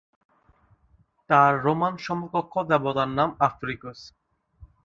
[1.29, 3.99] তার রোমান সমকক্ষ দেবতার নাম আফ্রিকুস।